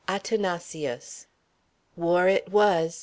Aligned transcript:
ATHANASIUS. 0.07 1.27
War 1.95 2.27
it 2.27 2.49
was. 2.51 2.99